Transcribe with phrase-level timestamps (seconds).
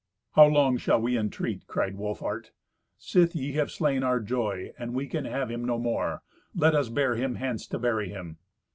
[0.31, 2.49] "How long shall we entreat?" cried Wolfhart.
[2.97, 6.23] "Sith ye have slain our joy, and we can have him no more,
[6.55, 8.39] let us bear him hence to bury him."